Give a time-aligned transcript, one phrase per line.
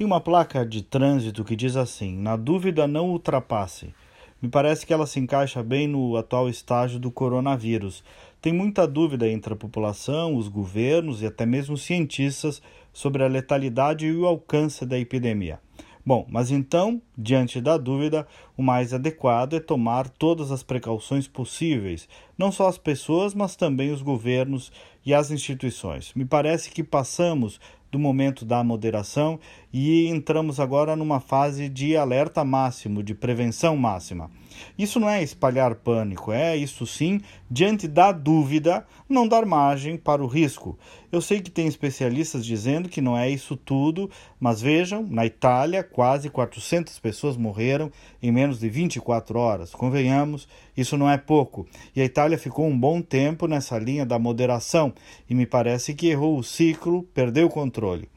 [0.00, 3.92] Tem uma placa de trânsito que diz assim: na dúvida, não ultrapasse.
[4.40, 8.02] Me parece que ela se encaixa bem no atual estágio do coronavírus.
[8.40, 12.62] Tem muita dúvida entre a população, os governos e até mesmo cientistas
[12.94, 15.60] sobre a letalidade e o alcance da epidemia.
[16.04, 18.26] Bom, mas então, diante da dúvida,
[18.56, 22.08] o mais adequado é tomar todas as precauções possíveis,
[22.38, 24.72] não só as pessoas, mas também os governos
[25.04, 26.10] e as instituições.
[26.14, 27.60] Me parece que passamos
[27.90, 29.38] do momento da moderação
[29.72, 34.30] e entramos agora numa fase de alerta máximo, de prevenção máxima.
[34.78, 37.20] Isso não é espalhar pânico, é isso sim,
[37.50, 40.78] diante da dúvida, não dar margem para o risco.
[41.10, 45.82] Eu sei que tem especialistas dizendo que não é isso tudo, mas vejam, na Itália,
[45.82, 47.90] quase 400 pessoas morreram
[48.22, 49.72] em menos de 24 horas.
[49.72, 51.66] Convenhamos, isso não é pouco.
[51.94, 54.92] E a Itália ficou um bom tempo nessa linha da moderação
[55.28, 58.08] e me parece que errou o ciclo, perdeu o controle.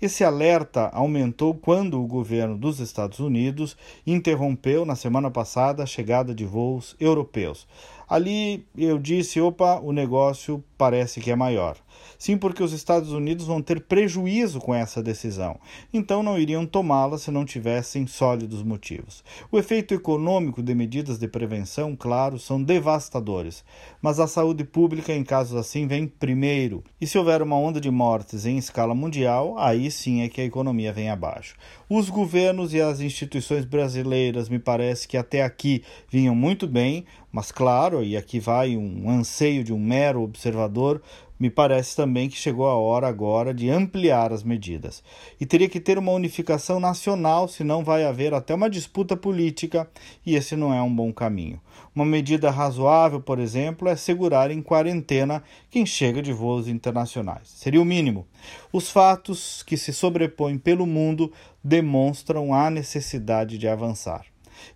[0.00, 6.32] Esse alerta aumentou quando o governo dos Estados Unidos interrompeu na semana passada a chegada
[6.32, 7.66] de voos europeus.
[8.08, 11.76] Ali eu disse: opa, o negócio parece que é maior.
[12.18, 15.58] Sim, porque os Estados Unidos vão ter prejuízo com essa decisão,
[15.92, 19.22] então não iriam tomá-la se não tivessem sólidos motivos.
[19.52, 23.64] O efeito econômico de medidas de prevenção, claro, são devastadores,
[24.02, 26.82] mas a saúde pública em casos assim vem primeiro.
[27.00, 30.44] E se houver uma onda de mortes em escala mundial, aí sim é que a
[30.44, 31.56] economia vem abaixo.
[31.88, 37.52] Os governos e as instituições brasileiras, me parece que até aqui vinham muito bem, mas
[37.52, 41.02] claro, e aqui vai um anseio de um mero observador,
[41.38, 45.04] me parece também que chegou a hora agora de ampliar as medidas.
[45.40, 49.88] E teria que ter uma unificação nacional, senão vai haver até uma disputa política,
[50.26, 51.60] e esse não é um bom caminho.
[51.94, 57.48] Uma medida razoável, por exemplo, é segurar em quarentena quem chega de voos internacionais.
[57.48, 58.26] Seria o mínimo.
[58.72, 61.32] Os fatos que se sobrepõem pelo mundo
[61.62, 64.24] demonstram a necessidade de avançar.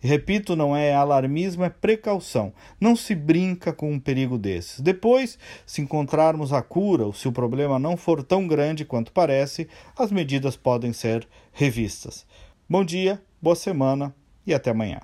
[0.01, 2.53] Repito, não é alarmismo, é precaução.
[2.81, 4.81] Não se brinca com um perigo desses.
[4.81, 9.69] Depois, se encontrarmos a cura ou se o problema não for tão grande quanto parece,
[9.97, 12.27] as medidas podem ser revistas.
[12.69, 14.15] Bom dia, boa semana
[14.47, 15.03] e até amanhã.